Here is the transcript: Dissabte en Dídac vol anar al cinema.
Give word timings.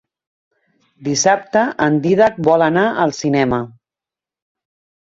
Dissabte 1.09 1.63
en 1.89 2.01
Dídac 2.07 2.41
vol 2.49 2.67
anar 2.71 2.87
al 3.05 3.15
cinema. 3.21 3.65